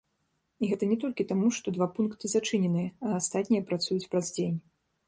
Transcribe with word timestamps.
І 0.61 0.69
гэта 0.71 0.87
не 0.93 0.97
толькі 1.03 1.27
таму, 1.31 1.51
што 1.59 1.67
два 1.77 1.87
пункты 1.99 2.33
зачыненыя, 2.35 2.89
а 3.07 3.13
астатнія 3.21 3.69
працуюць 3.71 4.05
праз 4.15 4.35
дзень. 4.37 4.57